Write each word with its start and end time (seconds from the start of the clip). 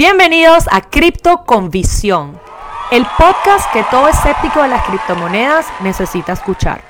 Bienvenidos 0.00 0.64
a 0.72 0.80
Cripto 0.80 1.44
con 1.44 1.70
Visión, 1.70 2.40
el 2.90 3.04
podcast 3.18 3.70
que 3.70 3.84
todo 3.90 4.08
escéptico 4.08 4.62
de 4.62 4.68
las 4.68 4.82
criptomonedas 4.86 5.66
necesita 5.82 6.32
escuchar. 6.32 6.80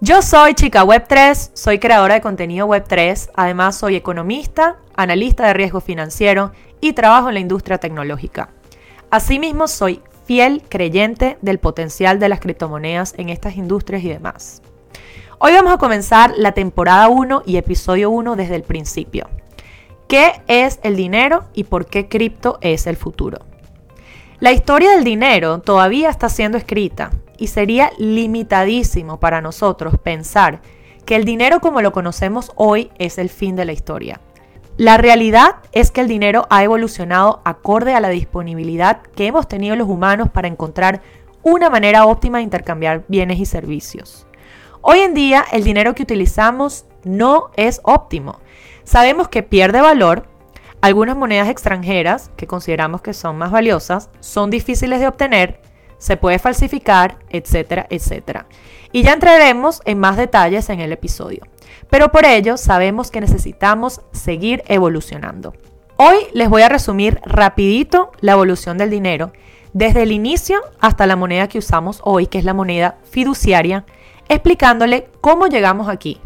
Yo 0.00 0.20
soy 0.20 0.52
Chica 0.52 0.84
Web3, 0.84 1.52
soy 1.54 1.78
creadora 1.78 2.16
de 2.16 2.20
contenido 2.20 2.66
Web3, 2.66 3.30
además 3.34 3.78
soy 3.78 3.96
economista, 3.96 4.76
analista 4.94 5.46
de 5.46 5.54
riesgo 5.54 5.80
financiero 5.80 6.52
y 6.82 6.92
trabajo 6.92 7.28
en 7.28 7.34
la 7.34 7.40
industria 7.40 7.78
tecnológica. 7.78 8.50
Asimismo, 9.10 9.66
soy 9.66 10.02
fiel 10.26 10.62
creyente 10.68 11.38
del 11.40 11.58
potencial 11.58 12.18
de 12.18 12.28
las 12.28 12.40
criptomonedas 12.40 13.14
en 13.16 13.30
estas 13.30 13.56
industrias 13.56 14.04
y 14.04 14.10
demás. 14.10 14.60
Hoy 15.38 15.54
vamos 15.54 15.72
a 15.72 15.78
comenzar 15.78 16.34
la 16.36 16.52
temporada 16.52 17.08
1 17.08 17.44
y 17.46 17.56
episodio 17.56 18.10
1 18.10 18.36
desde 18.36 18.56
el 18.56 18.64
principio. 18.64 19.30
¿Qué 20.08 20.42
es 20.48 20.80
el 20.82 20.96
dinero 20.96 21.44
y 21.54 21.64
por 21.64 21.86
qué 21.86 22.08
cripto 22.08 22.58
es 22.60 22.86
el 22.86 22.96
futuro? 22.96 23.38
La 24.38 24.52
historia 24.52 24.90
del 24.90 25.04
dinero 25.04 25.60
todavía 25.60 26.10
está 26.10 26.28
siendo 26.28 26.58
escrita 26.58 27.10
y 27.38 27.46
sería 27.46 27.90
limitadísimo 27.98 29.18
para 29.18 29.40
nosotros 29.40 29.98
pensar 29.98 30.60
que 31.06 31.16
el 31.16 31.24
dinero 31.24 31.60
como 31.60 31.80
lo 31.80 31.92
conocemos 31.92 32.52
hoy 32.54 32.90
es 32.98 33.18
el 33.18 33.30
fin 33.30 33.56
de 33.56 33.64
la 33.64 33.72
historia. 33.72 34.20
La 34.76 34.98
realidad 34.98 35.56
es 35.72 35.90
que 35.90 36.00
el 36.00 36.08
dinero 36.08 36.46
ha 36.50 36.64
evolucionado 36.64 37.40
acorde 37.44 37.94
a 37.94 38.00
la 38.00 38.08
disponibilidad 38.08 39.02
que 39.02 39.26
hemos 39.26 39.48
tenido 39.48 39.76
los 39.76 39.88
humanos 39.88 40.30
para 40.30 40.48
encontrar 40.48 41.00
una 41.42 41.70
manera 41.70 42.06
óptima 42.06 42.38
de 42.38 42.44
intercambiar 42.44 43.04
bienes 43.06 43.38
y 43.38 43.46
servicios. 43.46 44.26
Hoy 44.80 44.98
en 44.98 45.14
día 45.14 45.44
el 45.52 45.64
dinero 45.64 45.94
que 45.94 46.02
utilizamos 46.02 46.86
no 47.04 47.50
es 47.56 47.80
óptimo. 47.84 48.40
Sabemos 48.84 49.28
que 49.28 49.42
pierde 49.42 49.80
valor. 49.80 50.28
Algunas 50.80 51.16
monedas 51.16 51.48
extranjeras, 51.48 52.30
que 52.36 52.46
consideramos 52.46 53.00
que 53.00 53.14
son 53.14 53.36
más 53.36 53.50
valiosas, 53.50 54.10
son 54.20 54.50
difíciles 54.50 55.00
de 55.00 55.08
obtener, 55.08 55.60
se 55.96 56.18
puede 56.18 56.38
falsificar, 56.38 57.16
etcétera, 57.30 57.86
etcétera. 57.88 58.46
Y 58.92 59.02
ya 59.02 59.14
entraremos 59.14 59.80
en 59.86 59.98
más 59.98 60.18
detalles 60.18 60.68
en 60.68 60.80
el 60.80 60.92
episodio. 60.92 61.46
Pero 61.88 62.12
por 62.12 62.26
ello 62.26 62.58
sabemos 62.58 63.10
que 63.10 63.22
necesitamos 63.22 64.02
seguir 64.12 64.62
evolucionando. 64.66 65.54
Hoy 65.96 66.16
les 66.34 66.50
voy 66.50 66.62
a 66.62 66.68
resumir 66.68 67.20
rapidito 67.24 68.12
la 68.20 68.32
evolución 68.32 68.76
del 68.76 68.90
dinero, 68.90 69.32
desde 69.72 70.02
el 70.02 70.12
inicio 70.12 70.60
hasta 70.80 71.06
la 71.06 71.16
moneda 71.16 71.48
que 71.48 71.58
usamos 71.58 72.00
hoy, 72.04 72.26
que 72.26 72.38
es 72.38 72.44
la 72.44 72.52
moneda 72.52 72.98
fiduciaria, 73.10 73.86
explicándole 74.28 75.08
cómo 75.20 75.46
llegamos 75.46 75.88
aquí, 75.88 76.20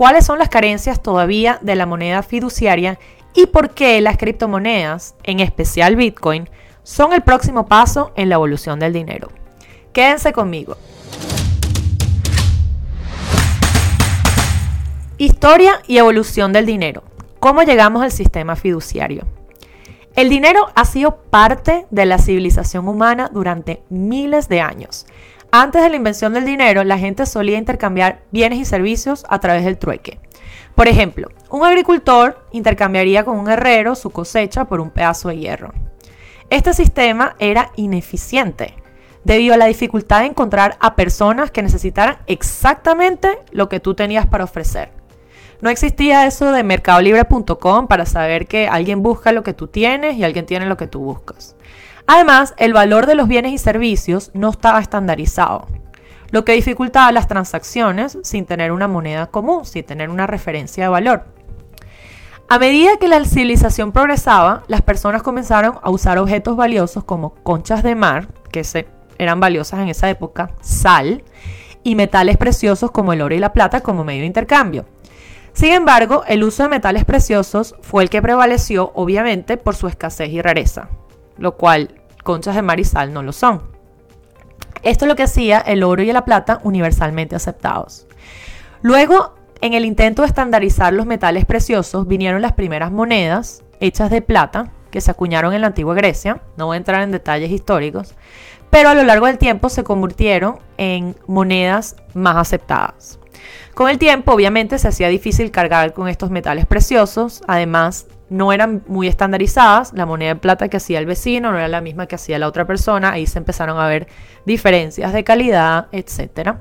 cuáles 0.00 0.24
son 0.24 0.38
las 0.38 0.48
carencias 0.48 1.02
todavía 1.02 1.58
de 1.60 1.74
la 1.74 1.84
moneda 1.84 2.22
fiduciaria 2.22 2.98
y 3.34 3.44
por 3.44 3.74
qué 3.74 4.00
las 4.00 4.16
criptomonedas, 4.16 5.14
en 5.24 5.40
especial 5.40 5.94
Bitcoin, 5.94 6.48
son 6.84 7.12
el 7.12 7.20
próximo 7.20 7.66
paso 7.66 8.10
en 8.16 8.30
la 8.30 8.36
evolución 8.36 8.80
del 8.80 8.94
dinero. 8.94 9.28
Quédense 9.92 10.32
conmigo. 10.32 10.78
Historia 15.18 15.82
y 15.86 15.98
evolución 15.98 16.54
del 16.54 16.64
dinero. 16.64 17.02
¿Cómo 17.38 17.62
llegamos 17.62 18.02
al 18.02 18.10
sistema 18.10 18.56
fiduciario? 18.56 19.26
El 20.16 20.30
dinero 20.30 20.68
ha 20.76 20.86
sido 20.86 21.16
parte 21.24 21.86
de 21.90 22.06
la 22.06 22.16
civilización 22.16 22.88
humana 22.88 23.28
durante 23.30 23.82
miles 23.90 24.48
de 24.48 24.62
años. 24.62 25.04
Antes 25.52 25.82
de 25.82 25.90
la 25.90 25.96
invención 25.96 26.32
del 26.32 26.44
dinero, 26.44 26.84
la 26.84 26.96
gente 26.96 27.26
solía 27.26 27.58
intercambiar 27.58 28.22
bienes 28.30 28.60
y 28.60 28.64
servicios 28.64 29.24
a 29.28 29.40
través 29.40 29.64
del 29.64 29.78
trueque. 29.78 30.20
Por 30.76 30.86
ejemplo, 30.86 31.28
un 31.50 31.64
agricultor 31.64 32.46
intercambiaría 32.52 33.24
con 33.24 33.36
un 33.36 33.50
herrero 33.50 33.96
su 33.96 34.10
cosecha 34.10 34.66
por 34.66 34.80
un 34.80 34.90
pedazo 34.90 35.28
de 35.28 35.38
hierro. 35.38 35.72
Este 36.50 36.72
sistema 36.72 37.34
era 37.40 37.72
ineficiente 37.74 38.74
debido 39.24 39.54
a 39.54 39.56
la 39.56 39.66
dificultad 39.66 40.20
de 40.20 40.26
encontrar 40.26 40.76
a 40.78 40.94
personas 40.94 41.50
que 41.50 41.62
necesitaran 41.62 42.18
exactamente 42.28 43.40
lo 43.50 43.68
que 43.68 43.80
tú 43.80 43.94
tenías 43.94 44.26
para 44.26 44.44
ofrecer. 44.44 44.92
No 45.60 45.68
existía 45.68 46.26
eso 46.26 46.52
de 46.52 46.62
mercadolibre.com 46.62 47.88
para 47.88 48.06
saber 48.06 48.46
que 48.46 48.68
alguien 48.68 49.02
busca 49.02 49.32
lo 49.32 49.42
que 49.42 49.52
tú 49.52 49.66
tienes 49.66 50.16
y 50.16 50.22
alguien 50.22 50.46
tiene 50.46 50.66
lo 50.66 50.76
que 50.76 50.86
tú 50.86 51.00
buscas. 51.00 51.56
Además, 52.12 52.54
el 52.56 52.72
valor 52.72 53.06
de 53.06 53.14
los 53.14 53.28
bienes 53.28 53.52
y 53.52 53.58
servicios 53.58 54.32
no 54.34 54.50
estaba 54.50 54.80
estandarizado, 54.80 55.68
lo 56.32 56.44
que 56.44 56.54
dificultaba 56.54 57.12
las 57.12 57.28
transacciones 57.28 58.18
sin 58.24 58.46
tener 58.46 58.72
una 58.72 58.88
moneda 58.88 59.28
común, 59.28 59.64
sin 59.64 59.84
tener 59.84 60.10
una 60.10 60.26
referencia 60.26 60.82
de 60.82 60.88
valor. 60.88 61.26
A 62.48 62.58
medida 62.58 62.96
que 62.96 63.06
la 63.06 63.24
civilización 63.24 63.92
progresaba, 63.92 64.64
las 64.66 64.82
personas 64.82 65.22
comenzaron 65.22 65.78
a 65.80 65.90
usar 65.90 66.18
objetos 66.18 66.56
valiosos 66.56 67.04
como 67.04 67.32
conchas 67.44 67.84
de 67.84 67.94
mar, 67.94 68.26
que 68.50 68.64
eran 69.16 69.38
valiosas 69.38 69.78
en 69.78 69.88
esa 69.88 70.10
época, 70.10 70.50
sal, 70.60 71.22
y 71.84 71.94
metales 71.94 72.38
preciosos 72.38 72.90
como 72.90 73.12
el 73.12 73.22
oro 73.22 73.36
y 73.36 73.38
la 73.38 73.52
plata 73.52 73.82
como 73.82 74.02
medio 74.02 74.22
de 74.22 74.26
intercambio. 74.26 74.84
Sin 75.52 75.70
embargo, 75.74 76.24
el 76.26 76.42
uso 76.42 76.64
de 76.64 76.70
metales 76.70 77.04
preciosos 77.04 77.76
fue 77.82 78.02
el 78.02 78.10
que 78.10 78.20
prevaleció 78.20 78.90
obviamente 78.96 79.56
por 79.56 79.76
su 79.76 79.86
escasez 79.86 80.30
y 80.30 80.42
rareza, 80.42 80.88
lo 81.38 81.56
cual 81.56 81.99
conchas 82.22 82.54
de 82.54 82.62
marisal 82.62 83.12
no 83.12 83.22
lo 83.22 83.32
son. 83.32 83.62
Esto 84.82 85.04
es 85.04 85.08
lo 85.08 85.16
que 85.16 85.24
hacía 85.24 85.58
el 85.58 85.82
oro 85.82 86.02
y 86.02 86.12
la 86.12 86.24
plata 86.24 86.60
universalmente 86.64 87.36
aceptados. 87.36 88.06
Luego, 88.82 89.34
en 89.60 89.74
el 89.74 89.84
intento 89.84 90.22
de 90.22 90.28
estandarizar 90.28 90.92
los 90.92 91.04
metales 91.04 91.44
preciosos, 91.44 92.06
vinieron 92.06 92.40
las 92.40 92.54
primeras 92.54 92.90
monedas 92.90 93.62
hechas 93.80 94.10
de 94.10 94.22
plata 94.22 94.72
que 94.90 95.00
se 95.00 95.10
acuñaron 95.10 95.52
en 95.52 95.60
la 95.60 95.68
antigua 95.68 95.94
Grecia. 95.94 96.42
No 96.56 96.66
voy 96.66 96.76
a 96.76 96.78
entrar 96.78 97.02
en 97.02 97.10
detalles 97.10 97.50
históricos, 97.50 98.14
pero 98.70 98.88
a 98.88 98.94
lo 98.94 99.04
largo 99.04 99.26
del 99.26 99.38
tiempo 99.38 99.68
se 99.68 99.84
convirtieron 99.84 100.58
en 100.78 101.14
monedas 101.26 101.96
más 102.14 102.36
aceptadas. 102.36 103.18
Con 103.74 103.88
el 103.88 103.98
tiempo, 103.98 104.32
obviamente, 104.32 104.78
se 104.78 104.88
hacía 104.88 105.08
difícil 105.08 105.50
cargar 105.50 105.92
con 105.92 106.08
estos 106.08 106.30
metales 106.30 106.66
preciosos. 106.66 107.42
Además, 107.46 108.06
no 108.30 108.52
eran 108.52 108.82
muy 108.86 109.08
estandarizadas. 109.08 109.92
La 109.92 110.06
moneda 110.06 110.34
de 110.34 110.40
plata 110.40 110.68
que 110.68 110.78
hacía 110.78 110.98
el 110.98 111.06
vecino 111.06 111.50
no 111.50 111.58
era 111.58 111.68
la 111.68 111.80
misma 111.80 112.06
que 112.06 112.14
hacía 112.14 112.38
la 112.38 112.48
otra 112.48 112.66
persona. 112.66 113.12
Ahí 113.12 113.26
se 113.26 113.38
empezaron 113.38 113.78
a 113.78 113.86
ver 113.86 114.08
diferencias 114.46 115.12
de 115.12 115.24
calidad, 115.24 115.88
etc. 115.92 116.54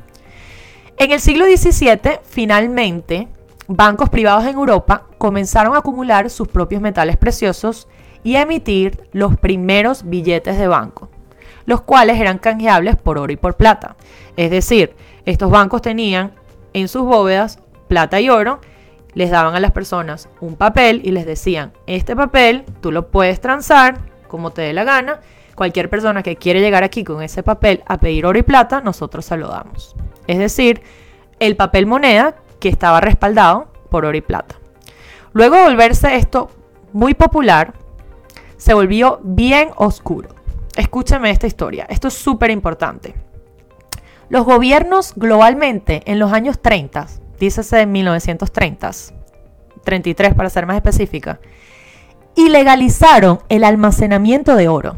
En 0.98 1.12
el 1.12 1.22
siglo 1.22 1.46
XVII, 1.46 2.20
finalmente, 2.24 3.30
bancos 3.68 4.10
privados 4.10 4.46
en 4.46 4.56
Europa 4.56 5.06
comenzaron 5.18 5.76
a 5.76 5.80
acumular 5.80 6.30
sus 6.30 6.48
propios 6.48 6.82
metales 6.82 7.16
preciosos 7.16 7.88
y 8.24 8.36
a 8.36 8.42
emitir 8.42 9.08
los 9.14 9.38
primeros 9.38 10.10
billetes 10.10 10.58
de 10.58 10.68
banco, 10.68 11.10
los 11.66 11.82
cuales 11.82 12.20
eran 12.20 12.40
canjeables 12.40 12.98
por 12.98 13.18
oro 13.18 13.32
y 13.32 13.38
por 13.38 13.56
plata. 13.56 13.96
Es 14.36 14.52
decir, 14.52 14.96
estos 15.26 15.52
bancos 15.52 15.82
tenían 15.82 16.34
en 16.74 16.88
sus 16.88 17.04
bóvedas 17.04 17.60
plata 17.88 18.20
y 18.20 18.30
oro 18.30 18.60
les 19.14 19.32
daban 19.32 19.56
a 19.56 19.60
las 19.60 19.72
personas 19.72 20.30
un 20.40 20.56
papel 20.56 21.02
y 21.04 21.12
les 21.12 21.26
decían, 21.26 21.74
este 21.88 22.16
papel 22.16 22.66
tú 22.82 22.92
lo 22.92 23.10
puedes 23.10 23.42
transar 23.42 24.00
como 24.28 24.52
te 24.52 24.62
dé 24.62 24.74
la 24.74 24.86
gana. 24.86 25.20
Cualquier 25.56 25.90
persona 25.90 26.24
que 26.24 26.38
quiere 26.38 26.62
llegar 26.62 26.86
aquí 26.86 27.04
con 27.04 27.22
ese 27.22 27.44
papel 27.44 27.84
a 27.86 27.98
pedir 27.98 28.26
oro 28.26 28.40
y 28.40 28.44
plata, 28.44 28.80
nosotros 28.80 29.26
se 29.26 29.36
lo 29.36 29.50
damos. 29.50 29.94
Es 30.28 30.38
decir, 30.38 30.82
el 31.40 31.58
papel 31.58 31.86
moneda 31.86 32.36
que 32.62 32.70
estaba 32.70 33.02
respaldado 33.02 33.68
por 33.90 34.06
oro 34.06 34.16
y 34.16 34.22
plata. 34.22 34.56
Luego 35.34 35.58
de 35.58 35.64
volverse 35.64 36.16
esto 36.16 36.50
muy 36.94 37.14
popular, 37.14 37.74
se 38.56 38.74
volvió 38.74 39.20
bien 39.24 39.72
oscuro. 39.76 40.30
Escúchame 40.78 41.30
esta 41.30 41.48
historia, 41.48 41.86
esto 41.90 42.08
es 42.08 42.14
súper 42.14 42.52
importante. 42.52 43.16
Los 44.30 44.46
gobiernos 44.46 45.14
globalmente 45.16 46.04
en 46.06 46.20
los 46.20 46.32
años 46.32 46.62
30 46.62 47.08
dícese 47.40 47.82
en 47.82 47.92
1930, 47.92 48.92
33 49.84 50.34
para 50.34 50.50
ser 50.50 50.66
más 50.66 50.76
específica, 50.76 51.40
y 52.36 52.50
legalizaron 52.50 53.40
el 53.50 53.64
almacenamiento 53.64 54.56
de 54.56 54.68
oro. 54.68 54.98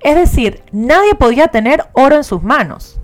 Es 0.00 0.14
decir, 0.14 0.62
nadie 0.70 1.14
podía 1.14 1.48
tener 1.48 1.86
oro 1.92 2.16
en 2.16 2.24
sus 2.24 2.42
manos. 2.42 3.00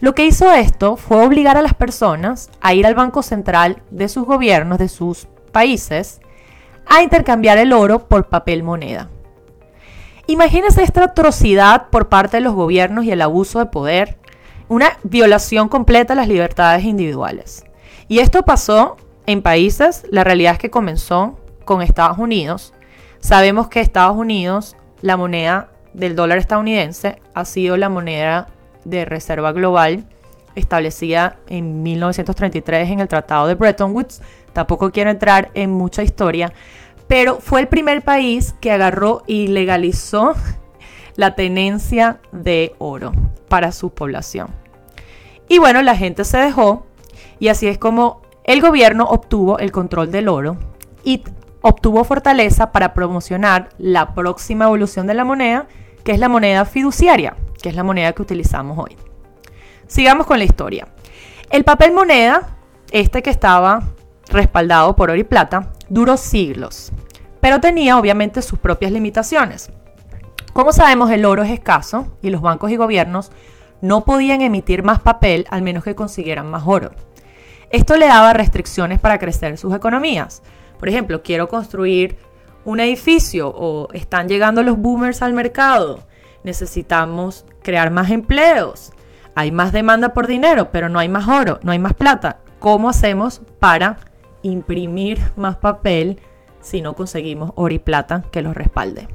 Lo 0.00 0.14
que 0.14 0.26
hizo 0.26 0.52
esto 0.52 0.96
fue 0.96 1.24
obligar 1.24 1.56
a 1.56 1.62
las 1.62 1.74
personas 1.74 2.50
a 2.60 2.74
ir 2.74 2.86
al 2.86 2.94
Banco 2.94 3.22
Central 3.22 3.82
de 3.90 4.08
sus 4.08 4.24
gobiernos, 4.24 4.78
de 4.78 4.88
sus 4.88 5.28
países, 5.52 6.20
a 6.86 7.02
intercambiar 7.02 7.58
el 7.58 7.72
oro 7.72 8.08
por 8.08 8.28
papel 8.28 8.62
moneda. 8.62 9.08
Imagínense 10.26 10.82
esta 10.82 11.04
atrocidad 11.04 11.88
por 11.90 12.08
parte 12.08 12.38
de 12.38 12.42
los 12.42 12.54
gobiernos 12.54 13.04
y 13.04 13.10
el 13.10 13.22
abuso 13.22 13.58
de 13.58 13.66
poder, 13.66 14.18
una 14.68 14.98
violación 15.02 15.68
completa 15.68 16.14
de 16.14 16.20
las 16.20 16.28
libertades 16.28 16.84
individuales. 16.84 17.64
Y 18.12 18.18
esto 18.18 18.42
pasó 18.42 18.98
en 19.24 19.40
países, 19.40 20.04
la 20.10 20.22
realidad 20.22 20.52
es 20.52 20.58
que 20.58 20.68
comenzó 20.68 21.38
con 21.64 21.80
Estados 21.80 22.18
Unidos. 22.18 22.74
Sabemos 23.20 23.68
que 23.68 23.80
Estados 23.80 24.18
Unidos, 24.18 24.76
la 25.00 25.16
moneda 25.16 25.70
del 25.94 26.14
dólar 26.14 26.36
estadounidense, 26.36 27.22
ha 27.32 27.46
sido 27.46 27.78
la 27.78 27.88
moneda 27.88 28.48
de 28.84 29.06
reserva 29.06 29.52
global 29.52 30.04
establecida 30.56 31.38
en 31.48 31.82
1933 31.82 32.90
en 32.90 33.00
el 33.00 33.08
Tratado 33.08 33.46
de 33.46 33.54
Bretton 33.54 33.94
Woods. 33.94 34.20
Tampoco 34.52 34.92
quiero 34.92 35.08
entrar 35.08 35.50
en 35.54 35.70
mucha 35.70 36.02
historia, 36.02 36.52
pero 37.06 37.40
fue 37.40 37.62
el 37.62 37.68
primer 37.68 38.02
país 38.02 38.54
que 38.60 38.72
agarró 38.72 39.22
y 39.26 39.46
legalizó 39.46 40.34
la 41.16 41.34
tenencia 41.34 42.20
de 42.30 42.74
oro 42.76 43.12
para 43.48 43.72
su 43.72 43.88
población. 43.88 44.48
Y 45.48 45.56
bueno, 45.56 45.80
la 45.80 45.96
gente 45.96 46.26
se 46.26 46.36
dejó 46.36 46.84
y 47.42 47.48
así 47.48 47.66
es 47.66 47.76
como 47.76 48.22
el 48.44 48.60
gobierno 48.60 49.02
obtuvo 49.02 49.58
el 49.58 49.72
control 49.72 50.12
del 50.12 50.28
oro 50.28 50.58
y 51.02 51.24
obtuvo 51.60 52.04
fortaleza 52.04 52.70
para 52.70 52.94
promocionar 52.94 53.70
la 53.78 54.14
próxima 54.14 54.66
evolución 54.66 55.08
de 55.08 55.14
la 55.14 55.24
moneda, 55.24 55.66
que 56.04 56.12
es 56.12 56.20
la 56.20 56.28
moneda 56.28 56.64
fiduciaria, 56.64 57.34
que 57.60 57.68
es 57.68 57.74
la 57.74 57.82
moneda 57.82 58.12
que 58.12 58.22
utilizamos 58.22 58.78
hoy. 58.78 58.96
Sigamos 59.88 60.28
con 60.28 60.38
la 60.38 60.44
historia. 60.44 60.86
El 61.50 61.64
papel 61.64 61.90
moneda, 61.90 62.58
este 62.92 63.24
que 63.24 63.30
estaba 63.30 63.88
respaldado 64.28 64.94
por 64.94 65.10
oro 65.10 65.18
y 65.18 65.24
plata, 65.24 65.72
duró 65.88 66.16
siglos, 66.16 66.92
pero 67.40 67.58
tenía 67.58 67.98
obviamente 67.98 68.40
sus 68.40 68.60
propias 68.60 68.92
limitaciones. 68.92 69.72
Como 70.52 70.72
sabemos, 70.72 71.10
el 71.10 71.24
oro 71.24 71.42
es 71.42 71.50
escaso 71.50 72.06
y 72.22 72.30
los 72.30 72.40
bancos 72.40 72.70
y 72.70 72.76
gobiernos 72.76 73.32
no 73.80 74.04
podían 74.04 74.42
emitir 74.42 74.84
más 74.84 75.00
papel 75.00 75.44
al 75.50 75.62
menos 75.62 75.82
que 75.82 75.96
consiguieran 75.96 76.48
más 76.48 76.62
oro. 76.66 76.92
Esto 77.72 77.96
le 77.96 78.06
daba 78.06 78.34
restricciones 78.34 79.00
para 79.00 79.18
crecer 79.18 79.56
sus 79.56 79.74
economías. 79.74 80.42
Por 80.78 80.90
ejemplo, 80.90 81.22
quiero 81.22 81.48
construir 81.48 82.18
un 82.66 82.80
edificio 82.80 83.48
o 83.48 83.90
están 83.94 84.28
llegando 84.28 84.62
los 84.62 84.76
boomers 84.76 85.22
al 85.22 85.32
mercado. 85.32 86.00
Necesitamos 86.44 87.46
crear 87.62 87.90
más 87.90 88.10
empleos. 88.10 88.92
Hay 89.34 89.52
más 89.52 89.72
demanda 89.72 90.12
por 90.12 90.26
dinero, 90.26 90.70
pero 90.70 90.90
no 90.90 90.98
hay 90.98 91.08
más 91.08 91.26
oro, 91.26 91.60
no 91.62 91.72
hay 91.72 91.78
más 91.78 91.94
plata. 91.94 92.40
¿Cómo 92.58 92.90
hacemos 92.90 93.40
para 93.58 93.96
imprimir 94.42 95.18
más 95.36 95.56
papel 95.56 96.20
si 96.60 96.82
no 96.82 96.92
conseguimos 96.92 97.52
oro 97.54 97.72
y 97.72 97.78
plata 97.78 98.24
que 98.30 98.42
los 98.42 98.54
respalde? 98.54 99.08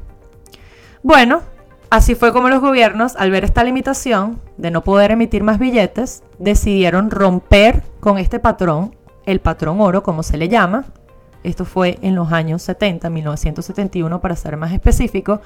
Bueno, 1.04 1.44
así 1.90 2.16
fue 2.16 2.34
como 2.34 2.50
los 2.50 2.62
gobiernos, 2.62 3.16
al 3.16 3.32
ver 3.32 3.44
esta 3.44 3.64
limitación 3.64 4.42
de 4.58 4.72
no 4.72 4.84
poder 4.84 5.12
emitir 5.12 5.44
más 5.44 5.60
billetes, 5.60 6.24
decidieron 6.40 7.12
romper 7.12 7.84
con 8.00 8.18
este 8.18 8.40
patrón, 8.40 8.96
el 9.26 9.40
patrón 9.40 9.82
oro, 9.82 10.04
como 10.04 10.24
se 10.24 10.38
le 10.38 10.50
llama. 10.50 10.86
Esto 11.44 11.66
fue 11.66 12.00
en 12.02 12.16
los 12.16 12.32
años 12.32 12.62
70, 12.64 13.10
1971 13.10 14.22
para 14.22 14.36
ser 14.36 14.58
más 14.58 14.74
específico, 14.74 15.42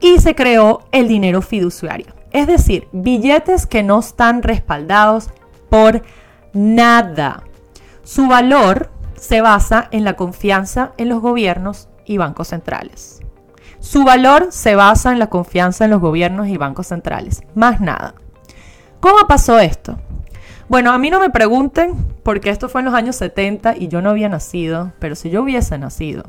y 0.00 0.18
se 0.18 0.34
creó 0.34 0.80
el 0.92 1.08
dinero 1.08 1.42
fiduciario. 1.42 2.14
Es 2.30 2.46
decir, 2.46 2.88
billetes 2.92 3.66
que 3.66 3.82
no 3.82 4.00
están 4.00 4.42
respaldados 4.42 5.30
por 5.68 6.02
nada. 6.52 7.42
Su 8.04 8.26
valor 8.26 8.90
se 9.16 9.40
basa 9.40 9.88
en 9.90 10.04
la 10.04 10.14
confianza 10.14 10.92
en 10.98 11.08
los 11.08 11.20
gobiernos 11.20 11.88
y 12.04 12.18
bancos 12.18 12.48
centrales. 12.48 13.20
Su 13.80 14.04
valor 14.04 14.48
se 14.50 14.74
basa 14.74 15.12
en 15.12 15.18
la 15.18 15.28
confianza 15.28 15.84
en 15.84 15.90
los 15.92 16.00
gobiernos 16.00 16.48
y 16.48 16.56
bancos 16.56 16.88
centrales, 16.88 17.42
más 17.54 17.80
nada. 17.80 18.14
¿Cómo 19.00 19.26
pasó 19.26 19.58
esto? 19.58 19.98
Bueno, 20.68 20.92
a 20.92 20.98
mí 20.98 21.08
no 21.10 21.20
me 21.20 21.30
pregunten 21.30 21.94
porque 22.22 22.50
esto 22.50 22.68
fue 22.68 22.80
en 22.80 22.86
los 22.86 22.94
años 22.94 23.16
70 23.16 23.76
y 23.78 23.88
yo 23.88 24.02
no 24.02 24.10
había 24.10 24.28
nacido, 24.28 24.92
pero 24.98 25.14
si 25.14 25.30
yo 25.30 25.42
hubiese 25.42 25.78
nacido, 25.78 26.24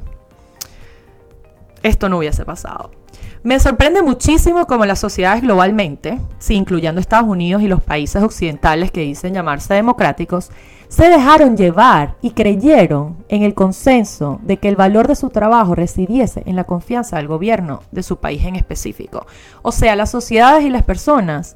esto 1.84 2.08
no 2.08 2.20
hubiese 2.20 2.46
pasado. 2.46 2.92
Me 3.42 3.58
sorprende 3.58 4.02
muchísimo 4.02 4.68
cómo 4.68 4.86
las 4.86 5.00
sociedades 5.00 5.42
globalmente, 5.42 6.20
incluyendo 6.50 7.00
Estados 7.00 7.30
Unidos 7.30 7.62
y 7.62 7.70
los 7.70 7.82
países 7.82 8.22
occidentales 8.22 8.92
que 8.92 9.00
dicen 9.00 9.34
llamarse 9.34 9.74
democráticos, 9.74 10.52
se 10.90 11.08
dejaron 11.08 11.56
llevar 11.56 12.16
y 12.22 12.32
creyeron 12.32 13.24
en 13.30 13.44
el 13.44 13.54
consenso 13.54 14.42
de 14.44 14.58
que 14.58 14.68
el 14.68 14.76
valor 14.76 15.08
de 15.08 15.16
su 15.16 15.30
trabajo 15.30 15.74
residiese 15.74 16.44
en 16.48 16.58
la 16.58 16.66
confianza 16.66 17.16
del 17.16 17.30
gobierno 17.30 17.82
de 17.92 18.04
su 18.04 18.18
país 18.18 18.44
en 18.44 18.58
específico. 18.58 19.26
O 19.62 19.72
sea, 19.72 19.96
las 19.96 20.12
sociedades 20.12 20.66
y 20.66 20.70
las 20.70 20.84
personas 20.84 21.56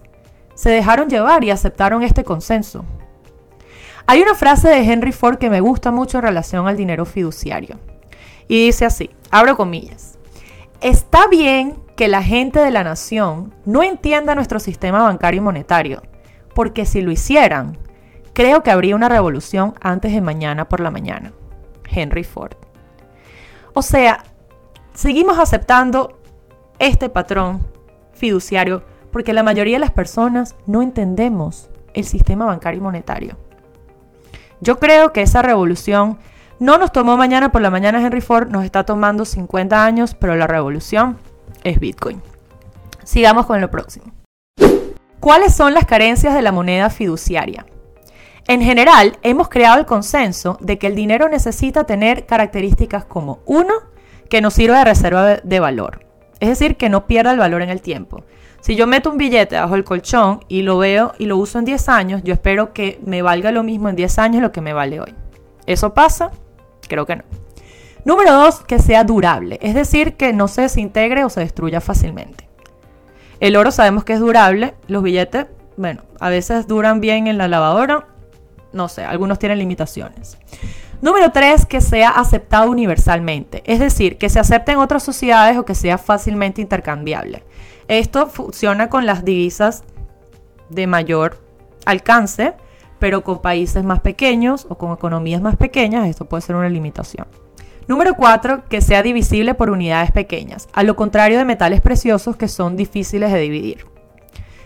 se 0.55 0.69
dejaron 0.69 1.09
llevar 1.09 1.43
y 1.43 1.51
aceptaron 1.51 2.01
este 2.01 2.23
consenso. 2.23 2.85
Hay 4.05 4.21
una 4.21 4.35
frase 4.35 4.69
de 4.69 4.89
Henry 4.89 5.11
Ford 5.11 5.37
que 5.37 5.49
me 5.49 5.59
gusta 5.59 5.91
mucho 5.91 6.19
en 6.19 6.23
relación 6.23 6.65
al 6.65 6.77
dinero 6.77 7.05
fiduciario. 7.05 7.77
Y 8.47 8.67
dice 8.67 8.85
así, 8.85 9.09
abro 9.31 9.57
comillas, 9.57 10.12
está 10.83 11.27
bien 11.27 11.81
que 11.95 12.07
la 12.07 12.21
gente 12.21 12.59
de 12.59 12.71
la 12.71 12.83
nación 12.83 13.53
no 13.65 13.81
entienda 13.81 14.35
nuestro 14.35 14.59
sistema 14.59 15.03
bancario 15.03 15.39
y 15.39 15.43
monetario, 15.43 16.01
porque 16.53 16.85
si 16.85 17.01
lo 17.01 17.11
hicieran, 17.11 17.77
Creo 18.33 18.63
que 18.63 18.71
habría 18.71 18.95
una 18.95 19.09
revolución 19.09 19.75
antes 19.79 20.11
de 20.11 20.21
mañana 20.21 20.67
por 20.67 20.79
la 20.79 20.89
mañana. 20.89 21.31
Henry 21.87 22.23
Ford. 22.23 22.55
O 23.73 23.83
sea, 23.83 24.23
seguimos 24.93 25.37
aceptando 25.37 26.19
este 26.79 27.09
patrón 27.09 27.65
fiduciario 28.13 28.83
porque 29.11 29.33
la 29.33 29.43
mayoría 29.43 29.75
de 29.75 29.81
las 29.81 29.91
personas 29.91 30.55
no 30.65 30.81
entendemos 30.81 31.69
el 31.93 32.05
sistema 32.05 32.45
bancario 32.45 32.79
y 32.79 32.83
monetario. 32.83 33.37
Yo 34.61 34.79
creo 34.79 35.13
que 35.13 35.21
esa 35.21 35.43
revolución 35.43 36.17
no 36.63 36.77
nos 36.77 36.93
tomó 36.93 37.17
mañana 37.17 37.51
por 37.51 37.61
la 37.61 37.69
mañana 37.69 38.01
Henry 38.01 38.21
Ford, 38.21 38.47
nos 38.47 38.63
está 38.63 38.85
tomando 38.85 39.25
50 39.25 39.83
años, 39.83 40.15
pero 40.15 40.37
la 40.37 40.47
revolución 40.47 41.17
es 41.65 41.77
Bitcoin. 41.77 42.21
Sigamos 43.03 43.45
con 43.45 43.59
lo 43.59 43.69
próximo. 43.69 44.05
¿Cuáles 45.19 45.53
son 45.53 45.73
las 45.73 45.85
carencias 45.85 46.33
de 46.33 46.41
la 46.41 46.53
moneda 46.53 46.89
fiduciaria? 46.89 47.65
En 48.47 48.61
general, 48.61 49.17
hemos 49.23 49.49
creado 49.49 49.77
el 49.77 49.85
consenso 49.85 50.57
de 50.61 50.77
que 50.77 50.87
el 50.87 50.95
dinero 50.95 51.27
necesita 51.27 51.83
tener 51.83 52.25
características 52.25 53.03
como, 53.03 53.39
uno, 53.45 53.73
que 54.29 54.39
nos 54.39 54.53
sirva 54.53 54.79
de 54.79 54.85
reserva 54.85 55.35
de 55.35 55.59
valor, 55.59 56.05
es 56.39 56.47
decir, 56.47 56.77
que 56.77 56.87
no 56.87 57.07
pierda 57.07 57.33
el 57.33 57.39
valor 57.39 57.61
en 57.61 57.71
el 57.71 57.81
tiempo. 57.81 58.23
Si 58.61 58.77
yo 58.77 58.87
meto 58.87 59.11
un 59.11 59.17
billete 59.17 59.57
bajo 59.57 59.75
el 59.75 59.83
colchón 59.83 60.39
y 60.47 60.61
lo 60.61 60.77
veo 60.77 61.11
y 61.19 61.25
lo 61.25 61.35
uso 61.35 61.59
en 61.59 61.65
10 61.65 61.89
años, 61.89 62.21
yo 62.23 62.33
espero 62.33 62.71
que 62.71 63.01
me 63.05 63.21
valga 63.21 63.51
lo 63.51 63.63
mismo 63.63 63.89
en 63.89 63.97
10 63.97 64.17
años 64.19 64.41
lo 64.41 64.53
que 64.53 64.61
me 64.61 64.71
vale 64.71 65.01
hoy. 65.01 65.13
¿Eso 65.65 65.93
pasa? 65.93 66.31
Creo 66.87 67.05
que 67.05 67.17
no. 67.17 67.23
Número 68.05 68.33
dos, 68.33 68.61
que 68.61 68.79
sea 68.79 69.03
durable, 69.03 69.59
es 69.61 69.75
decir, 69.75 70.15
que 70.15 70.33
no 70.33 70.47
se 70.47 70.63
desintegre 70.63 71.23
o 71.23 71.29
se 71.29 71.39
destruya 71.39 71.79
fácilmente. 71.79 72.49
El 73.39 73.55
oro 73.55 73.71
sabemos 73.71 74.03
que 74.03 74.13
es 74.13 74.19
durable, 74.19 74.73
los 74.87 75.03
billetes, 75.03 75.47
bueno, 75.77 76.03
a 76.19 76.29
veces 76.29 76.67
duran 76.67 76.99
bien 76.99 77.27
en 77.27 77.37
la 77.37 77.47
lavadora, 77.47 78.07
no 78.73 78.89
sé, 78.89 79.03
algunos 79.05 79.39
tienen 79.39 79.59
limitaciones. 79.59 80.37
Número 81.01 81.31
tres, 81.31 81.65
que 81.65 81.81
sea 81.81 82.09
aceptado 82.09 82.71
universalmente, 82.71 83.61
es 83.65 83.79
decir, 83.79 84.17
que 84.17 84.29
se 84.29 84.39
acepte 84.39 84.71
en 84.71 84.79
otras 84.79 85.03
sociedades 85.03 85.57
o 85.57 85.65
que 85.65 85.75
sea 85.75 85.97
fácilmente 85.97 86.61
intercambiable. 86.61 87.43
Esto 87.87 88.27
funciona 88.27 88.89
con 88.89 89.05
las 89.05 89.25
divisas 89.25 89.83
de 90.69 90.87
mayor 90.87 91.37
alcance, 91.85 92.53
pero 92.99 93.23
con 93.23 93.41
países 93.41 93.83
más 93.83 93.99
pequeños 93.99 94.65
o 94.69 94.77
con 94.77 94.93
economías 94.93 95.41
más 95.41 95.55
pequeñas 95.55 96.07
esto 96.07 96.25
puede 96.25 96.41
ser 96.41 96.55
una 96.55 96.69
limitación. 96.69 97.27
Número 97.87 98.13
cuatro, 98.15 98.63
que 98.69 98.81
sea 98.81 99.03
divisible 99.03 99.55
por 99.55 99.69
unidades 99.69 100.11
pequeñas, 100.11 100.69
a 100.71 100.83
lo 100.83 100.95
contrario 100.95 101.37
de 101.37 101.45
metales 101.45 101.81
preciosos 101.81 102.37
que 102.37 102.47
son 102.47 102.77
difíciles 102.77 103.31
de 103.31 103.39
dividir. 103.39 103.85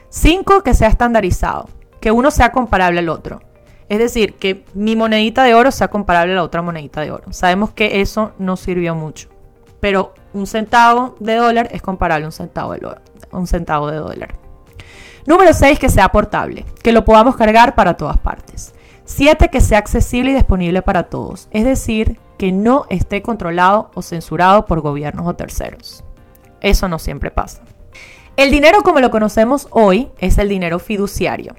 Cinco, 0.10 0.62
que 0.62 0.74
sea 0.74 0.88
estandarizado, 0.88 1.67
que 2.00 2.12
uno 2.12 2.29
sea 2.29 2.51
comparable 2.51 3.00
al 3.00 3.10
otro. 3.10 3.41
Es 3.89 4.00
decir, 4.00 4.36
que 4.36 4.65
mi 4.74 4.96
monedita 4.96 5.43
de 5.43 5.53
oro 5.53 5.72
sea 5.72 5.88
comparable 5.88 6.34
a 6.34 6.38
la 6.38 6.43
otra 6.43 6.62
monedita 6.62 7.01
de 7.01 7.12
oro. 7.12 7.31
Sabemos 7.31 7.72
que 7.72 8.01
eso 8.01 8.34
no 8.38 8.57
sirvió 8.57 8.96
mucho. 8.96 9.29
Pero 9.79 10.13
un 10.34 10.46
centavo 10.46 11.15
de 11.19 11.36
dólar 11.36 11.69
es 11.72 11.81
comparable 11.81 12.25
a 12.25 12.27
un 12.27 12.34
centavo 12.34 12.74
de, 12.74 12.96
un 13.31 13.48
centavo 13.48 13.89
de 13.89 13.98
dólar. 13.98 14.36
Número 15.27 15.51
6, 15.53 15.77
que 15.77 15.89
sea 15.89 16.07
portable, 16.07 16.65
que 16.81 16.93
lo 16.93 17.03
podamos 17.03 17.36
cargar 17.36 17.75
para 17.75 17.96
todas 17.98 18.17
partes. 18.17 18.74
7, 19.03 19.50
que 19.50 19.60
sea 19.60 19.77
accesible 19.77 20.31
y 20.31 20.34
disponible 20.34 20.81
para 20.81 21.03
todos, 21.03 21.50
es 21.51 21.65
decir, 21.65 22.17
que 22.38 22.53
no 22.53 22.86
esté 22.89 23.22
controlado 23.22 23.91
o 23.93 24.01
censurado 24.01 24.65
por 24.65 24.79
gobiernos 24.79 25.27
o 25.27 25.36
terceros. 25.36 26.05
Eso 26.62 26.88
no 26.88 26.98
siempre 26.98 27.29
pasa. 27.29 27.62
El 28.38 28.51
dinero 28.51 28.84
como 28.84 29.01
lo 29.01 29.12
conocemos 29.12 29.67
hoy 29.72 30.07
es 30.19 30.38
el 30.38 30.48
dinero 30.48 30.79
fiduciario. 30.79 31.55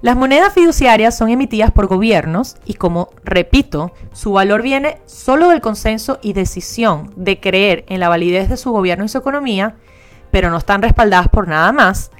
Las 0.00 0.16
monedas 0.16 0.52
fiduciarias 0.52 1.16
son 1.16 1.28
emitidas 1.28 1.70
por 1.70 1.86
gobiernos 1.86 2.56
y 2.64 2.74
como 2.74 3.10
repito, 3.22 3.92
su 4.12 4.32
valor 4.32 4.62
viene 4.62 4.98
solo 5.06 5.48
del 5.48 5.60
consenso 5.60 6.18
y 6.22 6.32
decisión 6.32 7.12
de 7.14 7.38
creer 7.38 7.84
en 7.86 8.00
la 8.00 8.08
validez 8.08 8.48
de 8.48 8.56
su 8.56 8.72
gobierno 8.72 9.04
y 9.04 9.08
su 9.08 9.18
economía, 9.18 9.76
pero 10.32 10.50
no 10.50 10.56
están 10.56 10.82
respaldadas 10.82 11.28
por 11.28 11.46
nada 11.46 11.70
más. 11.70 12.10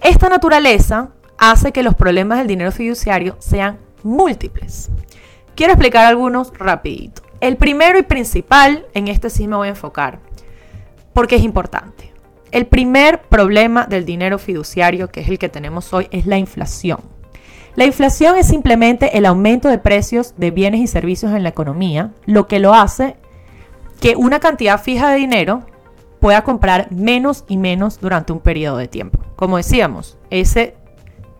Esta 0.00 0.28
naturaleza 0.28 1.10
hace 1.38 1.72
que 1.72 1.82
los 1.82 1.94
problemas 1.94 2.38
del 2.38 2.46
dinero 2.46 2.72
fiduciario 2.72 3.36
sean 3.40 3.78
múltiples. 4.02 4.90
Quiero 5.54 5.72
explicar 5.72 6.06
algunos 6.06 6.52
rapidito. 6.56 7.22
El 7.40 7.56
primero 7.56 7.98
y 7.98 8.02
principal, 8.02 8.86
en 8.94 9.08
este 9.08 9.30
sí 9.30 9.46
me 9.46 9.56
voy 9.56 9.68
a 9.68 9.70
enfocar, 9.70 10.20
porque 11.12 11.36
es 11.36 11.42
importante. 11.42 12.12
El 12.50 12.66
primer 12.66 13.22
problema 13.22 13.86
del 13.86 14.04
dinero 14.04 14.38
fiduciario, 14.38 15.08
que 15.08 15.20
es 15.20 15.28
el 15.28 15.38
que 15.38 15.48
tenemos 15.48 15.92
hoy, 15.92 16.08
es 16.10 16.26
la 16.26 16.38
inflación. 16.38 17.00
La 17.74 17.84
inflación 17.84 18.36
es 18.36 18.48
simplemente 18.48 19.18
el 19.18 19.26
aumento 19.26 19.68
de 19.68 19.78
precios 19.78 20.34
de 20.36 20.50
bienes 20.50 20.80
y 20.80 20.86
servicios 20.86 21.32
en 21.32 21.42
la 21.42 21.50
economía. 21.50 22.12
Lo 22.24 22.48
que 22.48 22.58
lo 22.58 22.74
hace 22.74 23.16
que 24.00 24.16
una 24.16 24.40
cantidad 24.40 24.80
fija 24.82 25.10
de 25.10 25.16
dinero 25.16 25.66
pueda 26.20 26.42
comprar 26.42 26.90
menos 26.90 27.44
y 27.48 27.56
menos 27.56 28.00
durante 28.00 28.32
un 28.32 28.40
periodo 28.40 28.76
de 28.76 28.88
tiempo. 28.88 29.18
Como 29.36 29.56
decíamos, 29.56 30.18
ese 30.30 30.76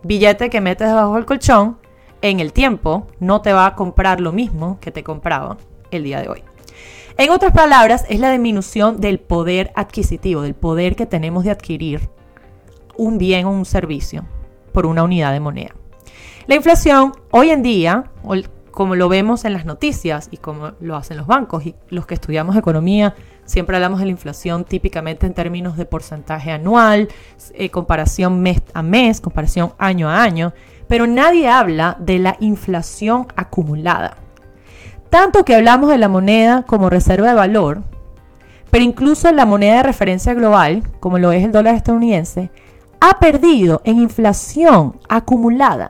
billete 0.03 0.49
que 0.49 0.61
metes 0.61 0.87
debajo 0.87 1.15
del 1.15 1.25
colchón 1.25 1.77
en 2.21 2.39
el 2.39 2.53
tiempo 2.53 3.07
no 3.19 3.41
te 3.41 3.53
va 3.53 3.65
a 3.65 3.75
comprar 3.75 4.21
lo 4.21 4.31
mismo 4.31 4.77
que 4.79 4.91
te 4.91 5.03
compraba 5.03 5.57
el 5.91 6.03
día 6.03 6.21
de 6.21 6.29
hoy. 6.29 6.43
En 7.17 7.31
otras 7.31 7.51
palabras, 7.51 8.05
es 8.07 8.19
la 8.19 8.31
disminución 8.31 9.01
del 9.01 9.19
poder 9.19 9.71
adquisitivo, 9.75 10.41
del 10.41 10.55
poder 10.55 10.95
que 10.95 11.05
tenemos 11.05 11.43
de 11.43 11.51
adquirir 11.51 12.09
un 12.95 13.17
bien 13.17 13.45
o 13.45 13.51
un 13.51 13.65
servicio 13.65 14.25
por 14.71 14.85
una 14.85 15.03
unidad 15.03 15.33
de 15.33 15.41
moneda. 15.41 15.75
La 16.47 16.55
inflación 16.55 17.13
hoy 17.31 17.49
en 17.49 17.61
día, 17.61 18.11
como 18.71 18.95
lo 18.95 19.09
vemos 19.09 19.43
en 19.43 19.53
las 19.53 19.65
noticias 19.65 20.29
y 20.31 20.37
como 20.37 20.71
lo 20.79 20.95
hacen 20.95 21.17
los 21.17 21.27
bancos 21.27 21.65
y 21.65 21.75
los 21.89 22.05
que 22.05 22.13
estudiamos 22.13 22.55
economía, 22.55 23.15
siempre 23.49 23.75
hablamos 23.75 23.99
de 23.99 24.05
la 24.05 24.11
inflación 24.11 24.63
típicamente 24.63 25.25
en 25.25 25.33
términos 25.33 25.75
de 25.75 25.85
porcentaje 25.85 26.51
anual, 26.51 27.09
eh, 27.55 27.71
comparación 27.71 28.41
mes 28.41 28.61
a 28.75 28.83
mes, 28.83 29.19
comparación 29.19 29.73
año 29.79 30.07
a 30.07 30.21
año, 30.21 30.53
pero 30.87 31.07
nadie 31.07 31.49
habla 31.49 31.97
de 31.99 32.19
la 32.19 32.37
inflación 32.39 33.25
acumulada. 33.35 34.17
Tanto 35.09 35.43
que 35.43 35.55
hablamos 35.55 35.89
de 35.89 35.97
la 35.97 36.07
moneda 36.07 36.61
como 36.61 36.91
reserva 36.91 37.29
de 37.29 37.33
valor, 37.33 37.81
pero 38.69 38.85
incluso 38.85 39.31
la 39.31 39.47
moneda 39.47 39.77
de 39.77 39.83
referencia 39.83 40.35
global, 40.35 40.83
como 40.99 41.17
lo 41.17 41.31
es 41.31 41.43
el 41.43 41.51
dólar 41.51 41.73
estadounidense, 41.73 42.51
ha 42.99 43.17
perdido 43.17 43.81
en 43.83 43.97
inflación 43.97 44.99
acumulada 45.09 45.89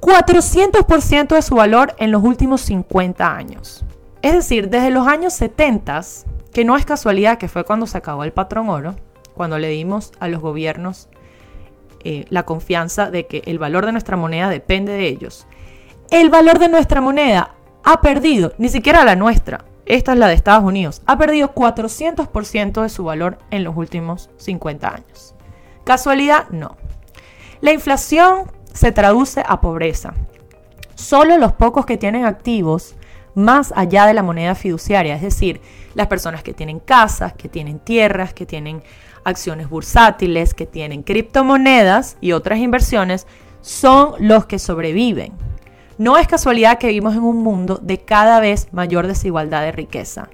400% 0.00 1.34
de 1.34 1.42
su 1.42 1.54
valor 1.54 1.94
en 1.98 2.10
los 2.12 2.24
últimos 2.24 2.62
50 2.62 3.36
años. 3.36 3.84
Es 4.22 4.32
decir, 4.32 4.70
desde 4.70 4.90
los 4.90 5.06
años 5.06 5.34
70, 5.34 6.00
que 6.52 6.64
no 6.64 6.76
es 6.76 6.84
casualidad 6.84 7.38
que 7.38 7.48
fue 7.48 7.64
cuando 7.64 7.86
se 7.86 7.98
acabó 7.98 8.24
el 8.24 8.32
patrón 8.32 8.68
oro, 8.68 8.96
cuando 9.34 9.58
le 9.58 9.68
dimos 9.68 10.12
a 10.20 10.28
los 10.28 10.40
gobiernos 10.40 11.08
eh, 12.04 12.26
la 12.28 12.44
confianza 12.44 13.10
de 13.10 13.26
que 13.26 13.42
el 13.46 13.58
valor 13.58 13.86
de 13.86 13.92
nuestra 13.92 14.16
moneda 14.16 14.48
depende 14.48 14.92
de 14.92 15.08
ellos. 15.08 15.46
El 16.10 16.30
valor 16.30 16.58
de 16.58 16.68
nuestra 16.68 17.00
moneda 17.00 17.54
ha 17.84 18.00
perdido, 18.00 18.52
ni 18.58 18.68
siquiera 18.68 19.04
la 19.04 19.16
nuestra, 19.16 19.64
esta 19.86 20.12
es 20.12 20.18
la 20.18 20.28
de 20.28 20.34
Estados 20.34 20.64
Unidos, 20.64 21.02
ha 21.06 21.18
perdido 21.18 21.54
400% 21.54 22.82
de 22.82 22.88
su 22.88 23.04
valor 23.04 23.38
en 23.50 23.64
los 23.64 23.76
últimos 23.76 24.30
50 24.36 24.88
años. 24.88 25.34
¿Casualidad? 25.84 26.48
No. 26.50 26.76
La 27.60 27.72
inflación 27.72 28.50
se 28.72 28.92
traduce 28.92 29.42
a 29.46 29.60
pobreza. 29.60 30.14
Solo 30.94 31.36
los 31.38 31.52
pocos 31.52 31.86
que 31.86 31.96
tienen 31.96 32.24
activos 32.24 32.94
más 33.34 33.72
allá 33.76 34.06
de 34.06 34.14
la 34.14 34.22
moneda 34.22 34.54
fiduciaria, 34.54 35.14
es 35.14 35.22
decir, 35.22 35.60
las 35.94 36.06
personas 36.06 36.42
que 36.42 36.54
tienen 36.54 36.80
casas, 36.80 37.32
que 37.32 37.48
tienen 37.48 37.78
tierras, 37.78 38.34
que 38.34 38.46
tienen 38.46 38.82
acciones 39.24 39.68
bursátiles, 39.68 40.54
que 40.54 40.66
tienen 40.66 41.02
criptomonedas 41.02 42.16
y 42.20 42.32
otras 42.32 42.58
inversiones, 42.58 43.26
son 43.60 44.14
los 44.18 44.46
que 44.46 44.58
sobreviven. 44.58 45.32
No 45.98 46.18
es 46.18 46.26
casualidad 46.26 46.78
que 46.78 46.88
vivimos 46.88 47.14
en 47.14 47.22
un 47.22 47.42
mundo 47.42 47.78
de 47.80 47.98
cada 47.98 48.40
vez 48.40 48.68
mayor 48.72 49.06
desigualdad 49.06 49.62
de 49.62 49.72
riqueza. 49.72 50.28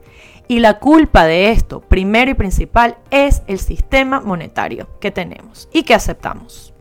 Y 0.47 0.61
la 0.61 0.79
culpa 0.79 1.25
de 1.25 1.51
esto, 1.51 1.81
primero 1.81 2.31
y 2.31 2.35
principal, 2.35 2.97
es 3.11 3.43
el 3.49 3.59
sistema 3.59 4.21
monetario 4.21 4.89
que 4.99 5.11
tenemos 5.11 5.69
y 5.73 5.83
que 5.83 5.95
aceptamos. 5.95 6.73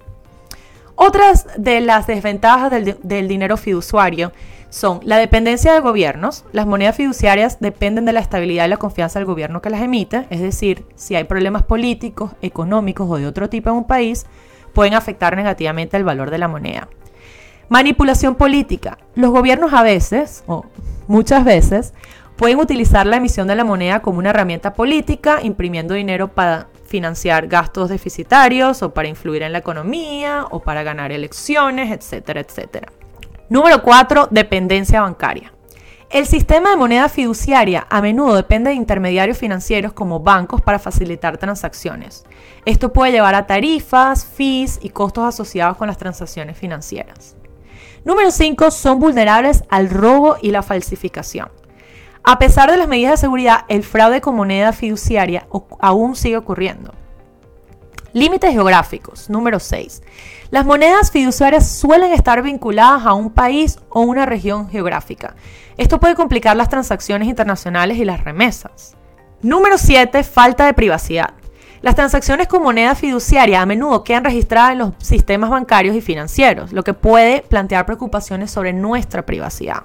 Otras 0.99 1.45
de 1.57 1.79
las 1.79 2.07
desventajas 2.07 2.71
del, 2.71 3.27
dinero 3.27 3.55
fiduciario 3.55 4.31
son 4.69 4.99
la 5.03 5.17
dependencia 5.17 5.71
de 5.71 5.79
gobiernos. 5.79 6.43
Las 6.53 6.65
monedas 6.65 6.95
fiduciarias 6.95 7.59
dependen 7.59 8.05
de 8.05 8.13
la 8.13 8.19
estabilidad 8.19 8.65
y 8.65 8.69
la 8.69 8.77
confianza 8.77 9.19
del 9.19 9.27
gobierno 9.27 9.61
que 9.61 9.69
las 9.69 9.83
emite. 9.83 10.25
Es 10.31 10.41
decir, 10.41 10.85
si 10.95 11.15
hay 11.15 11.25
problemas 11.25 11.61
políticos, 11.61 12.31
económicos 12.41 13.07
o 13.11 13.17
de 13.17 13.27
otro 13.27 13.47
tipo 13.47 13.69
en 13.69 13.75
un 13.75 13.83
país, 13.83 14.25
pueden 14.73 14.95
afectar 14.95 15.35
negativamente 15.35 15.97
el 15.97 16.03
valor 16.03 16.31
de 16.31 16.39
la 16.39 16.47
moneda. 16.47 16.89
Manipulación 17.69 18.33
política. 18.33 18.97
Los 19.13 19.29
gobiernos 19.29 19.73
a 19.73 19.83
veces, 19.83 20.43
o 20.47 20.65
muchas 21.07 21.45
veces, 21.45 21.93
pueden 22.37 22.57
utilizar 22.57 23.05
la 23.05 23.17
emisión 23.17 23.47
de 23.47 23.55
la 23.55 23.63
moneda 23.63 23.99
como 23.99 24.17
una 24.17 24.31
herramienta 24.31 24.73
política, 24.73 25.41
imprimiendo 25.43 25.93
dinero 25.93 26.29
para 26.29 26.69
financiar 26.87 27.47
gastos 27.47 27.89
deficitarios 27.89 28.81
o 28.81 28.93
para 28.93 29.07
influir 29.07 29.43
en 29.43 29.51
la 29.51 29.59
economía 29.59 30.45
o 30.49 30.59
para 30.61 30.83
ganar 30.83 31.11
elecciones, 31.11 31.91
etcétera, 31.91 32.41
etcétera. 32.41 32.91
Número 33.49 33.81
4. 33.81 34.27
Dependencia 34.31 35.01
bancaria. 35.01 35.53
El 36.09 36.25
sistema 36.25 36.69
de 36.69 36.77
moneda 36.77 37.09
fiduciaria 37.09 37.85
a 37.89 38.01
menudo 38.01 38.35
depende 38.35 38.69
de 38.69 38.77
intermediarios 38.77 39.37
financieros 39.37 39.91
como 39.91 40.21
bancos 40.21 40.61
para 40.61 40.79
facilitar 40.79 41.37
transacciones. 41.37 42.23
Esto 42.65 42.93
puede 42.93 43.11
llevar 43.11 43.35
a 43.35 43.45
tarifas, 43.45 44.25
fees 44.25 44.79
y 44.81 44.89
costos 44.89 45.25
asociados 45.25 45.75
con 45.75 45.87
las 45.87 45.97
transacciones 45.97 46.57
financieras. 46.57 47.35
Número 48.05 48.31
5. 48.31 48.71
Son 48.71 48.99
vulnerables 48.99 49.65
al 49.67 49.89
robo 49.89 50.37
y 50.41 50.51
la 50.51 50.63
falsificación. 50.63 51.49
A 52.29 52.39
pesar 52.39 52.69
de 52.69 52.75
las 52.75 52.89
medidas 52.89 53.11
de 53.11 53.17
seguridad, 53.25 53.63
el 53.69 53.83
fraude 53.83 54.19
con 54.19 54.35
moneda 54.35 54.73
fiduciaria 54.73 55.47
aún 55.79 56.13
sigue 56.13 56.35
ocurriendo. 56.35 56.93
Límites 58.11 58.51
geográficos. 58.51 59.29
Número 59.29 59.61
6. 59.61 60.03
Las 60.51 60.65
monedas 60.65 61.09
fiduciarias 61.09 61.71
suelen 61.71 62.11
estar 62.11 62.41
vinculadas 62.41 63.05
a 63.05 63.13
un 63.13 63.29
país 63.29 63.79
o 63.87 64.01
una 64.01 64.25
región 64.25 64.69
geográfica. 64.69 65.37
Esto 65.77 66.01
puede 66.01 66.15
complicar 66.15 66.57
las 66.57 66.67
transacciones 66.67 67.29
internacionales 67.29 67.97
y 67.97 68.03
las 68.03 68.21
remesas. 68.21 68.97
Número 69.41 69.77
7. 69.77 70.21
Falta 70.25 70.65
de 70.65 70.73
privacidad. 70.73 71.33
Las 71.81 71.95
transacciones 71.95 72.49
con 72.49 72.61
moneda 72.61 72.95
fiduciaria 72.95 73.61
a 73.61 73.65
menudo 73.65 74.03
quedan 74.03 74.25
registradas 74.25 74.73
en 74.73 74.79
los 74.79 74.93
sistemas 74.97 75.49
bancarios 75.49 75.95
y 75.95 76.01
financieros, 76.01 76.73
lo 76.73 76.83
que 76.83 76.93
puede 76.93 77.41
plantear 77.43 77.85
preocupaciones 77.85 78.51
sobre 78.51 78.73
nuestra 78.73 79.25
privacidad. 79.25 79.83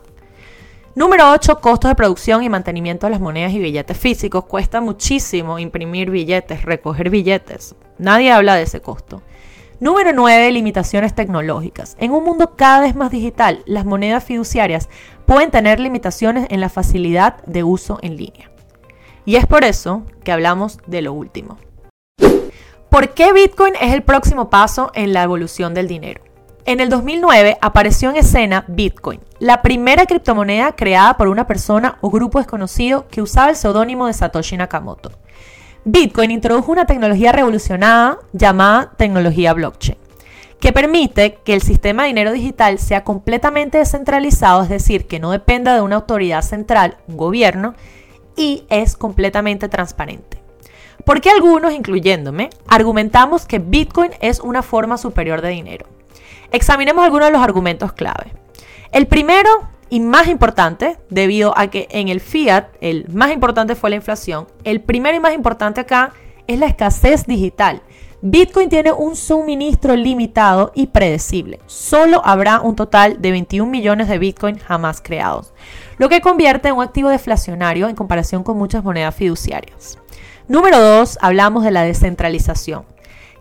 Número 0.94 1.30
8. 1.30 1.62
Costos 1.62 1.88
de 1.90 1.94
producción 1.94 2.42
y 2.42 2.50
mantenimiento 2.50 3.06
de 3.06 3.12
las 3.12 3.20
monedas 3.20 3.52
y 3.52 3.58
billetes 3.58 3.96
físicos. 3.96 4.44
Cuesta 4.44 4.82
muchísimo 4.82 5.58
imprimir 5.58 6.10
billetes, 6.10 6.62
recoger 6.64 7.08
billetes. 7.08 7.74
Nadie 7.96 8.30
habla 8.30 8.56
de 8.56 8.64
ese 8.64 8.82
costo. 8.82 9.22
Número 9.80 10.12
9. 10.12 10.52
Limitaciones 10.52 11.14
tecnológicas. 11.14 11.96
En 11.98 12.12
un 12.12 12.24
mundo 12.24 12.56
cada 12.56 12.80
vez 12.80 12.94
más 12.94 13.10
digital, 13.10 13.62
las 13.64 13.86
monedas 13.86 14.22
fiduciarias 14.22 14.90
pueden 15.24 15.50
tener 15.50 15.80
limitaciones 15.80 16.46
en 16.50 16.60
la 16.60 16.68
facilidad 16.68 17.42
de 17.46 17.64
uso 17.64 17.98
en 18.02 18.18
línea. 18.18 18.50
Y 19.24 19.36
es 19.36 19.46
por 19.46 19.64
eso 19.64 20.02
que 20.24 20.32
hablamos 20.32 20.78
de 20.86 21.00
lo 21.00 21.14
último. 21.14 21.56
¿Por 22.90 23.14
qué 23.14 23.32
Bitcoin 23.32 23.72
es 23.80 23.94
el 23.94 24.02
próximo 24.02 24.50
paso 24.50 24.90
en 24.94 25.14
la 25.14 25.22
evolución 25.22 25.72
del 25.72 25.88
dinero? 25.88 26.20
En 26.64 26.78
el 26.78 26.90
2009 26.90 27.58
apareció 27.60 28.10
en 28.10 28.16
escena 28.16 28.64
Bitcoin, 28.68 29.18
la 29.40 29.62
primera 29.62 30.06
criptomoneda 30.06 30.76
creada 30.76 31.16
por 31.16 31.26
una 31.26 31.44
persona 31.44 31.98
o 32.02 32.10
grupo 32.10 32.38
desconocido 32.38 33.08
que 33.08 33.20
usaba 33.20 33.50
el 33.50 33.56
seudónimo 33.56 34.06
de 34.06 34.12
Satoshi 34.12 34.56
Nakamoto. 34.56 35.10
Bitcoin 35.84 36.30
introdujo 36.30 36.70
una 36.70 36.86
tecnología 36.86 37.32
revolucionada 37.32 38.18
llamada 38.32 38.92
tecnología 38.96 39.52
blockchain, 39.54 39.98
que 40.60 40.72
permite 40.72 41.34
que 41.44 41.54
el 41.54 41.62
sistema 41.62 42.02
de 42.02 42.10
dinero 42.10 42.30
digital 42.30 42.78
sea 42.78 43.02
completamente 43.02 43.78
descentralizado, 43.78 44.62
es 44.62 44.68
decir, 44.68 45.08
que 45.08 45.18
no 45.18 45.32
dependa 45.32 45.74
de 45.74 45.80
una 45.80 45.96
autoridad 45.96 46.42
central, 46.42 46.96
un 47.08 47.16
gobierno, 47.16 47.74
y 48.36 48.66
es 48.70 48.96
completamente 48.96 49.68
transparente. 49.68 50.40
Porque 51.04 51.28
algunos, 51.28 51.72
incluyéndome, 51.72 52.50
argumentamos 52.68 53.46
que 53.46 53.58
Bitcoin 53.58 54.12
es 54.20 54.38
una 54.38 54.62
forma 54.62 54.96
superior 54.96 55.40
de 55.40 55.48
dinero. 55.48 55.86
Examinemos 56.52 57.02
algunos 57.02 57.28
de 57.28 57.32
los 57.32 57.42
argumentos 57.42 57.92
clave. 57.92 58.34
El 58.92 59.06
primero 59.06 59.48
y 59.88 60.00
más 60.00 60.28
importante, 60.28 60.98
debido 61.08 61.56
a 61.56 61.68
que 61.68 61.88
en 61.90 62.08
el 62.08 62.20
fiat 62.20 62.66
el 62.80 63.08
más 63.08 63.32
importante 63.32 63.74
fue 63.74 63.90
la 63.90 63.96
inflación, 63.96 64.46
el 64.64 64.82
primero 64.82 65.16
y 65.16 65.20
más 65.20 65.34
importante 65.34 65.80
acá 65.80 66.12
es 66.46 66.58
la 66.58 66.66
escasez 66.66 67.26
digital. 67.26 67.82
Bitcoin 68.20 68.68
tiene 68.68 68.92
un 68.92 69.16
suministro 69.16 69.96
limitado 69.96 70.72
y 70.74 70.88
predecible. 70.88 71.58
Solo 71.66 72.20
habrá 72.24 72.60
un 72.60 72.76
total 72.76 73.20
de 73.20 73.32
21 73.32 73.70
millones 73.70 74.08
de 74.08 74.18
Bitcoin 74.18 74.58
jamás 74.58 75.00
creados, 75.02 75.54
lo 75.96 76.08
que 76.08 76.20
convierte 76.20 76.68
en 76.68 76.76
un 76.76 76.82
activo 76.82 77.08
deflacionario 77.08 77.88
en 77.88 77.96
comparación 77.96 78.44
con 78.44 78.58
muchas 78.58 78.84
monedas 78.84 79.14
fiduciarias. 79.14 79.98
Número 80.48 80.78
2, 80.78 81.18
hablamos 81.22 81.64
de 81.64 81.70
la 81.70 81.82
descentralización 81.82 82.91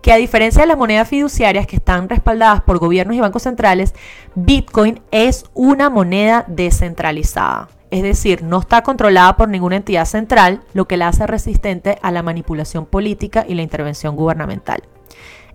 que 0.02 0.12
a 0.12 0.18
diferencia 0.18 0.62
de 0.62 0.68
las 0.68 0.78
monedas 0.78 1.08
fiduciarias 1.08 1.68
que 1.68 1.76
están 1.76 2.10
respaldadas 2.10 2.62
por 2.62 2.80
gobiernos 2.80 3.16
y 3.16 3.20
bancos 3.20 3.44
centrales, 3.44 3.94
Bitcoin 4.36 5.02
es 5.12 5.46
una 5.54 5.90
moneda 5.90 6.46
descentralizada. 6.48 7.70
Es 7.92 8.04
decir, 8.04 8.42
no 8.42 8.60
está 8.60 8.84
controlada 8.84 9.36
por 9.36 9.50
ninguna 9.50 9.76
entidad 9.76 10.06
central, 10.06 10.62
lo 10.74 10.88
que 10.88 10.98
la 10.98 11.10
hace 11.10 11.28
resistente 11.28 12.00
a 12.02 12.12
la 12.12 12.24
manipulación 12.24 12.86
política 12.86 13.46
y 13.48 13.54
la 13.54 13.64
intervención 13.64 14.16
gubernamental. 14.16 14.84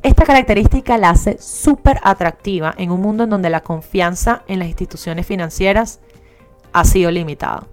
Esta 0.02 0.24
característica 0.24 0.98
la 0.98 1.10
hace 1.10 1.38
súper 1.40 1.98
atractiva 2.02 2.74
en 2.76 2.90
un 2.90 3.00
mundo 3.00 3.24
en 3.24 3.30
donde 3.30 3.50
la 3.50 3.62
confianza 3.62 4.42
en 4.46 4.58
las 4.58 4.68
instituciones 4.68 5.26
financieras 5.26 6.00
ha 6.72 6.84
sido 6.84 7.10
limitada. 7.10 7.66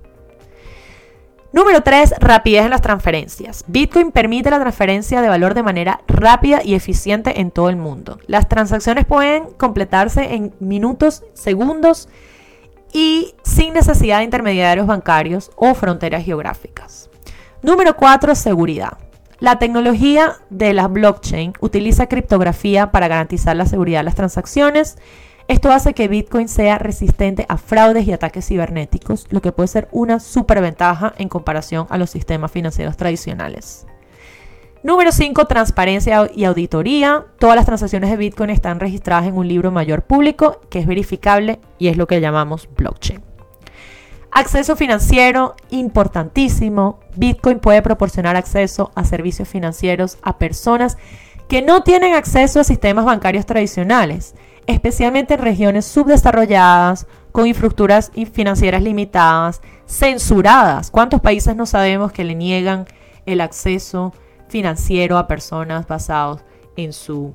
Número 1.54 1.82
3, 1.82 2.16
rapidez 2.20 2.64
en 2.66 2.72
las 2.72 2.82
transferencias. 2.82 3.64
Bitcoin 3.68 4.12
permite 4.12 4.50
la 4.50 4.60
transferencia 4.60 5.22
de 5.22 5.30
valor 5.30 5.54
de 5.54 5.62
manera 5.62 6.02
rápida 6.08 6.62
y 6.64 6.74
eficiente 6.74 7.42
en 7.42 7.52
todo 7.52 7.70
el 7.70 7.76
mundo. 7.76 8.18
Las 8.26 8.50
transacciones 8.50 9.06
pueden 9.06 9.52
completarse 9.52 10.34
en 10.34 10.56
minutos, 10.60 11.24
segundos 11.36 12.10
y 12.92 13.36
sin 13.44 13.76
necesidad 13.76 14.18
de 14.18 14.24
intermediarios 14.24 14.88
bancarios 14.88 15.52
o 15.56 15.76
fronteras 15.76 16.26
geográficas. 16.26 17.12
Número 17.62 17.96
4, 17.98 18.34
seguridad. 18.34 18.98
La 19.38 19.60
tecnología 19.60 20.38
de 20.50 20.74
la 20.74 20.88
blockchain 20.88 21.54
utiliza 21.60 22.08
criptografía 22.08 22.92
para 22.92 23.08
garantizar 23.08 23.56
la 23.56 23.68
seguridad 23.68 24.00
de 24.00 24.06
las 24.06 24.16
transacciones 24.16 24.98
esto 25.48 25.72
hace 25.72 25.94
que 25.94 26.08
Bitcoin 26.08 26.48
sea 26.48 26.78
resistente 26.78 27.46
a 27.50 27.58
fraudes 27.58 28.08
y 28.08 28.14
ataques 28.14 28.48
cibernéticos, 28.48 29.28
lo 29.30 29.42
que 29.42 29.52
puede 29.52 29.68
ser 29.68 29.90
una 29.92 30.20
superventaja 30.20 31.14
en 31.18 31.28
comparación 31.28 31.86
a 31.90 31.98
los 31.98 32.10
sistemas 32.10 32.52
financieros 32.52 32.96
tradicionales. 32.96 33.86
Número 34.84 35.12
5. 35.12 35.46
Transparencia 35.46 36.30
y 36.34 36.44
auditoría. 36.44 37.26
Todas 37.40 37.56
las 37.56 37.66
transacciones 37.66 38.10
de 38.10 38.18
Bitcoin 38.18 38.50
están 38.50 38.80
registradas 38.80 39.28
en 39.28 39.38
un 39.38 39.48
libro 39.48 39.72
mayor 39.72 40.04
público 40.04 40.60
que 40.70 40.80
es 40.80 40.88
verificable 40.88 41.60
y 41.78 41.88
es 41.88 41.98
lo 41.98 42.08
que 42.08 42.20
llamamos 42.20 42.68
blockchain. 42.76 43.22
Acceso 44.32 44.76
financiero, 44.76 45.56
importantísimo. 45.70 47.00
Bitcoin 47.16 47.60
puede 47.60 47.82
proporcionar 47.82 48.36
acceso 48.36 48.92
a 48.96 49.06
servicios 49.06 49.48
financieros 49.48 50.18
a 50.22 50.38
personas 50.38 50.98
que 51.48 51.62
no 51.62 51.84
tienen 51.84 52.14
acceso 52.14 52.60
a 52.60 52.64
sistemas 52.64 53.06
bancarios 53.06 53.46
tradicionales 53.46 54.36
especialmente 54.68 55.34
en 55.34 55.42
regiones 55.42 55.86
subdesarrolladas, 55.86 57.08
con 57.32 57.48
infraestructuras 57.48 58.12
financieras 58.32 58.84
limitadas, 58.84 59.62
censuradas. 59.86 60.92
¿Cuántos 60.92 61.20
países 61.22 61.56
no 61.56 61.66
sabemos 61.66 62.12
que 62.12 62.24
le 62.24 62.36
niegan 62.36 62.86
el 63.26 63.42
acceso 63.42 64.14
financiero 64.48 65.18
a 65.18 65.28
personas 65.28 65.88
basados 65.88 66.42
en 66.76 66.94
su 66.94 67.34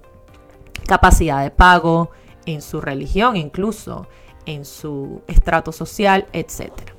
capacidad 0.87 1.43
de 1.43 1.51
pago, 1.51 2.11
en 2.47 2.63
su 2.63 2.81
religión 2.81 3.37
incluso, 3.37 4.07
en 4.47 4.65
su 4.65 5.23
estrato 5.27 5.73
social, 5.73 6.27
etcétera? 6.33 6.95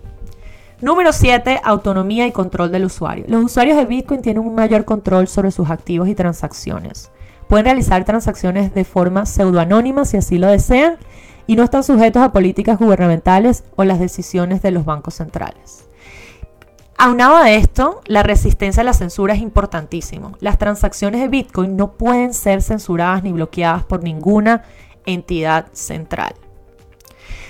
Número 0.81 1.11
7. 1.11 1.59
Autonomía 1.63 2.25
y 2.25 2.31
control 2.31 2.71
del 2.71 2.85
usuario. 2.85 3.25
Los 3.27 3.43
usuarios 3.43 3.75
de 3.75 3.85
Bitcoin 3.85 4.21
tienen 4.21 4.45
un 4.45 4.55
mayor 4.55 4.85
control 4.85 5.27
sobre 5.27 5.51
sus 5.51 5.69
activos 5.69 6.07
y 6.07 6.15
transacciones. 6.15 7.11
Pueden 7.49 7.65
realizar 7.65 8.05
transacciones 8.05 8.75
de 8.75 8.85
forma 8.85 9.25
pseudoanónima 9.25 10.05
si 10.05 10.17
así 10.17 10.37
lo 10.37 10.47
desean 10.47 10.97
y 11.47 11.55
no 11.55 11.63
están 11.63 11.83
sujetos 11.83 12.21
a 12.21 12.31
políticas 12.31 12.77
gubernamentales 12.77 13.63
o 13.75 13.83
las 13.83 13.99
decisiones 13.99 14.61
de 14.61 14.69
los 14.69 14.85
bancos 14.85 15.15
centrales. 15.15 15.89
Aunado 16.95 17.37
a 17.37 17.49
esto, 17.49 18.01
la 18.05 18.21
resistencia 18.21 18.81
a 18.81 18.83
la 18.83 18.93
censura 18.93 19.33
es 19.33 19.41
importantísimo. 19.41 20.33
Las 20.41 20.59
transacciones 20.59 21.21
de 21.21 21.27
Bitcoin 21.27 21.75
no 21.75 21.93
pueden 21.93 22.35
ser 22.35 22.61
censuradas 22.61 23.23
ni 23.23 23.31
bloqueadas 23.31 23.83
por 23.83 24.03
ninguna 24.03 24.61
entidad 25.07 25.69
central. 25.71 26.35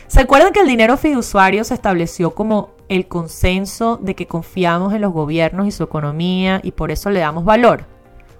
¿Se 0.07 0.21
acuerdan 0.21 0.53
que 0.53 0.61
el 0.61 0.67
dinero 0.67 0.95
fiduciario 0.95 1.65
se 1.65 1.73
estableció 1.73 2.33
como 2.33 2.69
el 2.87 3.09
consenso 3.09 3.97
de 3.97 4.15
que 4.15 4.27
confiamos 4.27 4.93
en 4.93 5.01
los 5.01 5.11
gobiernos 5.11 5.67
y 5.67 5.71
su 5.71 5.83
economía 5.83 6.61
y 6.63 6.71
por 6.71 6.89
eso 6.89 7.09
le 7.09 7.19
damos 7.19 7.43
valor? 7.43 7.85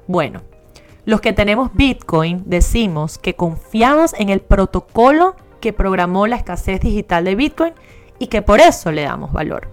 Bueno, 0.07 0.41
los 1.05 1.21
que 1.21 1.33
tenemos 1.33 1.71
Bitcoin 1.73 2.43
decimos 2.45 3.17
que 3.17 3.35
confiamos 3.35 4.13
en 4.13 4.29
el 4.29 4.41
protocolo 4.41 5.35
que 5.59 5.73
programó 5.73 6.27
la 6.27 6.35
escasez 6.35 6.81
digital 6.81 7.25
de 7.25 7.35
Bitcoin 7.35 7.73
y 8.19 8.27
que 8.27 8.41
por 8.41 8.59
eso 8.59 8.91
le 8.91 9.03
damos 9.03 9.31
valor. 9.31 9.69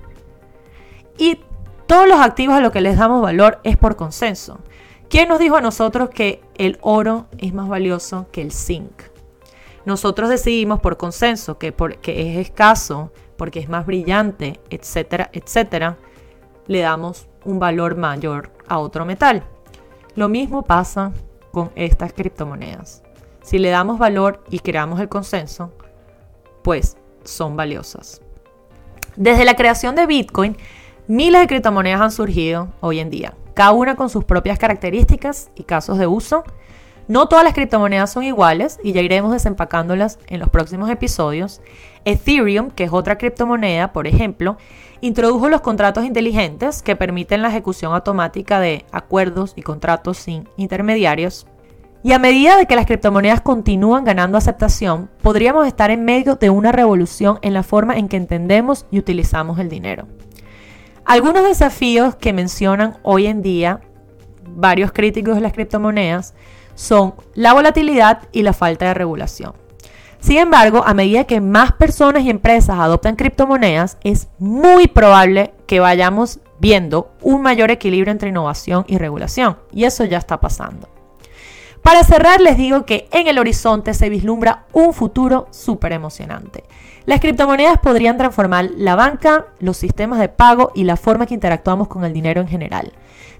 Y 1.19 1.41
todos 1.87 2.09
los 2.09 2.21
activos 2.21 2.57
a 2.57 2.61
los 2.61 2.73
que 2.73 2.81
les 2.81 2.97
damos 2.97 3.23
valor 3.23 3.61
es 3.65 3.77
por 3.77 3.97
consenso. 3.97 4.59
¿Quién 5.09 5.29
nos 5.29 5.39
dijo 5.39 5.57
a 5.57 5.61
nosotros 5.61 6.11
que 6.11 6.43
el 6.57 6.79
oro 6.81 7.27
es 7.39 7.55
más 7.55 7.69
valioso 7.69 8.27
que 8.33 8.43
el 8.43 8.53
zinc? 8.53 9.03
Nosotros 9.85 10.29
decidimos 10.29 10.81
por 10.81 10.97
consenso 10.97 11.59
que 11.59 11.71
porque 11.71 12.33
es 12.33 12.39
escaso, 12.39 13.13
porque 13.37 13.61
es 13.61 13.69
más 13.69 13.87
brillante, 13.87 14.59
etcétera, 14.69 15.31
etcétera, 15.33 15.97
le 16.67 16.81
damos 16.81 17.29
un 17.45 17.61
valor 17.61 17.97
mayor 17.97 18.51
a 18.67 18.79
otro 18.79 19.05
metal. 19.05 19.45
Lo 20.17 20.31
mismo 20.31 20.63
pasa 20.63 21.13
con 21.53 21.71
estas 21.77 22.15
criptomonedas. 22.15 23.03
Si 23.43 23.59
le 23.59 23.69
damos 23.69 23.99
valor 23.99 24.43
y 24.51 24.61
creamos 24.61 24.99
el 24.99 25.11
consenso, 25.11 25.73
pues 26.65 26.97
son 27.23 27.55
valiosas. 27.55 28.23
Desde 29.15 29.45
la 29.45 29.57
creación 29.57 29.95
de 29.95 30.07
Bitcoin, 30.07 30.57
miles 31.07 31.43
de 31.43 31.47
criptomonedas 31.47 32.01
han 32.01 32.11
surgido 32.13 32.69
hoy 32.81 32.99
en 32.99 33.11
día, 33.11 33.35
cada 33.53 33.73
una 33.73 33.95
con 33.95 34.09
sus 34.09 34.25
propias 34.25 34.59
características 34.59 35.51
y 35.55 35.65
casos 35.65 35.99
de 35.99 36.07
uso. 36.07 36.45
No 37.09 37.29
todas 37.29 37.45
las 37.45 37.55
criptomonedas 37.55 38.11
son 38.11 38.25
iguales 38.25 38.81
y 38.83 38.93
ya 38.93 39.03
iremos 39.03 39.33
desempacándolas 39.33 40.19
en 40.29 40.41
los 40.41 40.49
próximos 40.49 40.89
episodios. 40.89 41.61
Ethereum, 42.07 42.71
que 42.71 42.85
es 42.85 42.93
otra 42.93 43.19
criptomoneda, 43.19 43.93
por 43.93 44.07
ejemplo, 44.07 44.57
introdujo 45.01 45.49
los 45.49 45.61
contratos 45.61 46.05
inteligentes 46.05 46.81
que 46.81 46.97
permiten 46.97 47.43
la 47.43 47.49
ejecución 47.49 47.93
automática 47.93 48.61
de 48.61 48.87
acuerdos 48.93 49.53
y 49.57 49.63
contratos 49.63 50.17
sin 50.17 50.49
intermediarios. 50.57 51.47
Y 52.05 52.13
a 52.13 52.21
medida 52.21 52.57
de 52.57 52.67
que 52.67 52.77
las 52.77 52.87
criptomonedas 52.87 53.41
continúan 53.41 54.05
ganando 54.05 54.39
aceptación, 54.39 55.11
podríamos 55.21 55.67
estar 55.67 55.91
en 55.91 56.05
medio 56.05 56.37
de 56.37 56.49
una 56.49 56.71
revolución 56.71 57.41
en 57.43 57.53
la 57.53 57.65
forma 57.65 57.97
en 57.97 58.09
que 58.09 58.17
entendemos 58.17 58.87
y 58.93 59.01
utilizamos 59.01 59.59
el 59.59 59.69
dinero. 59.69 60.07
Algunos 61.05 61.43
desafíos 61.45 62.15
que 62.15 62.33
mencionan 62.33 62.99
hoy 63.03 63.27
en 63.27 63.43
día 63.43 63.81
varios 64.49 64.93
críticos 64.93 65.35
de 65.35 65.41
las 65.41 65.53
criptomonedas 65.53 66.35
son 66.77 67.15
la 67.35 67.53
volatilidad 67.53 68.29
y 68.31 68.43
la 68.43 68.53
falta 68.53 68.87
de 68.87 68.95
regulación. 68.95 69.66
Sin 70.27 70.39
embargo, 70.39 70.83
a 70.85 70.93
medida 70.93 71.23
que 71.23 71.41
más 71.41 71.71
personas 71.71 72.25
y 72.25 72.31
empresas 72.31 72.81
adoptan 72.81 73.15
criptomonedas, 73.15 73.97
es 74.03 74.27
muy 74.41 74.89
probable 74.89 75.55
que 75.69 75.79
vayamos 75.79 76.41
viendo 76.59 77.13
un 77.23 77.43
mayor 77.43 77.71
equilibrio 77.71 78.11
entre 78.11 78.31
innovación 78.31 78.85
y 78.89 78.99
regulación. 78.99 79.57
Y 79.71 79.85
eso 79.85 80.05
ya 80.05 80.19
está 80.19 80.41
pasando. 80.41 80.89
Para 81.81 82.03
cerrar, 82.03 82.41
les 82.41 82.57
digo 82.57 82.85
que 82.85 83.09
en 83.13 83.29
el 83.29 83.39
horizonte 83.39 83.95
se 83.95 84.09
vislumbra 84.09 84.65
un 84.73 84.93
futuro 84.93 85.47
súper 85.53 85.93
emocionante. 85.93 86.65
Las 87.05 87.21
criptomonedas 87.21 87.79
podrían 87.79 88.19
transformar 88.19 88.71
la 88.77 88.97
banca, 88.97 89.47
los 89.61 89.77
sistemas 89.77 90.19
de 90.19 90.29
pago 90.29 90.73
y 90.75 90.83
la 90.83 90.97
forma 90.97 91.27
que 91.27 91.35
interactuamos 91.35 91.87
con 91.87 92.05
el 92.05 92.13
dinero 92.13 92.41
en 92.41 92.49
general. 92.49 92.93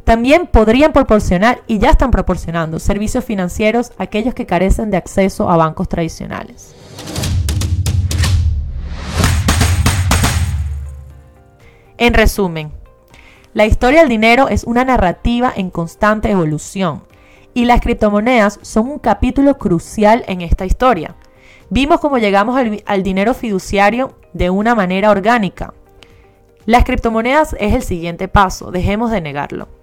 También 0.07 0.47
podrían 0.47 0.93
proporcionar, 0.93 1.63
y 1.67 1.81
ya 1.81 1.91
están 1.91 2.13
proporcionando, 2.13 2.79
servicios 2.79 3.25
financieros 3.25 3.91
a 3.99 4.05
aquellos 4.05 4.35
que 4.35 4.47
carecen 4.47 4.93
de 4.93 4.97
acceso 4.97 5.51
a 5.51 5.57
bancos 5.57 5.89
tradicionales. 5.89 6.77
En 11.99 12.15
resumen, 12.15 12.71
la 13.53 13.67
historia 13.67 13.99
del 13.99 14.09
dinero 14.09 14.49
es 14.49 14.63
una 14.63 14.85
narrativa 14.85 15.53
en 15.57 15.71
constante 15.71 16.31
evolución 16.31 17.03
y 17.53 17.65
las 17.65 17.81
criptomonedas 17.81 18.61
son 18.63 18.89
un 18.89 19.01
capítulo 19.01 19.59
crucial 19.59 20.23
en 20.29 20.41
esta 20.41 20.67
historia. 20.67 21.17
Vimos 21.69 21.99
cómo 21.99 22.19
llegamos 22.19 22.57
al, 22.57 22.81
al 22.87 23.03
dinero 23.03 23.35
fiduciario 23.35 24.15
de 24.35 24.51
una 24.51 24.77
manera 24.77 25.11
orgánica. 25.11 25.75
Las 26.65 26.85
criptomonedas 26.85 27.57
es 27.59 27.75
el 27.75 27.83
siguiente 27.83 28.29
paso, 28.29 28.71
dejemos 28.71 29.11
de 29.11 29.21
negarlo. 29.21 29.76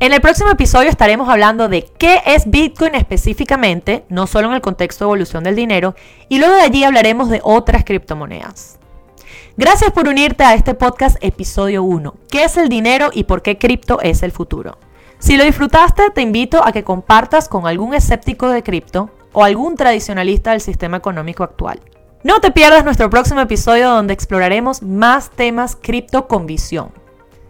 En 0.00 0.12
el 0.12 0.20
próximo 0.20 0.50
episodio 0.50 0.90
estaremos 0.90 1.28
hablando 1.28 1.68
de 1.68 1.84
qué 1.84 2.22
es 2.24 2.48
Bitcoin 2.48 2.94
específicamente, 2.94 4.04
no 4.08 4.28
solo 4.28 4.48
en 4.48 4.54
el 4.54 4.60
contexto 4.60 5.04
de 5.04 5.08
evolución 5.08 5.42
del 5.42 5.56
dinero, 5.56 5.96
y 6.28 6.38
luego 6.38 6.54
de 6.54 6.62
allí 6.62 6.84
hablaremos 6.84 7.28
de 7.30 7.40
otras 7.42 7.84
criptomonedas. 7.84 8.78
Gracias 9.56 9.90
por 9.90 10.06
unirte 10.06 10.44
a 10.44 10.54
este 10.54 10.74
podcast 10.74 11.16
episodio 11.20 11.82
1. 11.82 12.14
¿Qué 12.30 12.44
es 12.44 12.56
el 12.56 12.68
dinero 12.68 13.10
y 13.12 13.24
por 13.24 13.42
qué 13.42 13.58
cripto 13.58 14.00
es 14.00 14.22
el 14.22 14.30
futuro? 14.30 14.78
Si 15.18 15.36
lo 15.36 15.42
disfrutaste, 15.42 16.10
te 16.14 16.22
invito 16.22 16.64
a 16.64 16.70
que 16.70 16.84
compartas 16.84 17.48
con 17.48 17.66
algún 17.66 17.92
escéptico 17.92 18.48
de 18.50 18.62
cripto 18.62 19.10
o 19.32 19.42
algún 19.42 19.74
tradicionalista 19.74 20.52
del 20.52 20.60
sistema 20.60 20.98
económico 20.98 21.42
actual. 21.42 21.80
No 22.22 22.40
te 22.40 22.52
pierdas 22.52 22.84
nuestro 22.84 23.10
próximo 23.10 23.40
episodio 23.40 23.90
donde 23.90 24.12
exploraremos 24.14 24.82
más 24.82 25.30
temas 25.30 25.74
cripto 25.74 26.28
con 26.28 26.46
visión. 26.46 26.92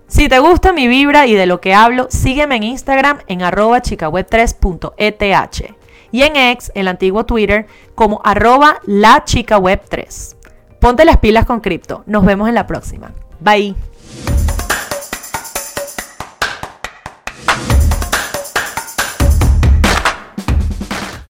Si 0.08 0.28
te 0.30 0.38
gusta 0.38 0.72
mi 0.72 0.88
vibra 0.88 1.26
y 1.26 1.34
de 1.34 1.44
lo 1.44 1.60
que 1.60 1.74
hablo, 1.74 2.06
sígueme 2.10 2.56
en 2.56 2.62
Instagram 2.62 3.18
en 3.26 3.42
arroba 3.42 3.82
chicaweb3.eth 3.82 5.74
y 6.10 6.22
en 6.22 6.34
X, 6.34 6.72
el 6.74 6.88
antiguo 6.88 7.26
Twitter, 7.26 7.66
como 7.94 8.22
arroba 8.24 8.80
la 8.86 9.22
3 9.26 10.36
Ponte 10.80 11.04
las 11.04 11.18
pilas 11.18 11.44
con 11.44 11.60
cripto. 11.60 12.04
Nos 12.06 12.24
vemos 12.24 12.48
en 12.48 12.54
la 12.54 12.66
próxima. 12.66 13.12
Bye. 13.40 13.74